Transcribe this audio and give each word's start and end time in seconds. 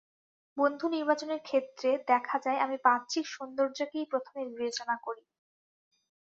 বন্ধু 0.57 0.85
নির্বাচনের 0.87 1.41
ক্ষেত্রে 1.41 1.89
দেখা 2.07 2.37
যায়, 2.39 2.59
আমি 2.59 2.77
বাহ্যিক 2.85 3.25
সৌন্দর্যকেই 3.27 4.05
প্রথমে 4.05 4.41
বিবেচনা 4.49 4.95
করি। 4.97 5.23